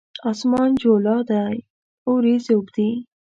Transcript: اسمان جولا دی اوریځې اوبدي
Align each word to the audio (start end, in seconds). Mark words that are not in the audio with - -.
اسمان 0.31 0.69
جولا 0.81 1.17
دی 1.29 1.51
اوریځې 2.09 2.53
اوبدي 2.55 2.89